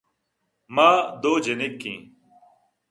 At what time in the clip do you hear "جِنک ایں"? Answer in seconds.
1.43-2.01